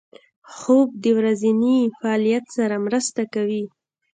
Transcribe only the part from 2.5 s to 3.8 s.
سره مرسته کوي